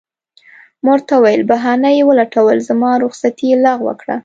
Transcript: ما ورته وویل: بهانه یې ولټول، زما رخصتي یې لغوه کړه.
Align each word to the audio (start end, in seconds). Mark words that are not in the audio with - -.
ما 0.83 0.91
ورته 0.95 1.13
وویل: 1.17 1.43
بهانه 1.51 1.89
یې 1.97 2.03
ولټول، 2.09 2.57
زما 2.69 2.91
رخصتي 3.03 3.45
یې 3.51 3.57
لغوه 3.65 3.93
کړه. 4.01 4.15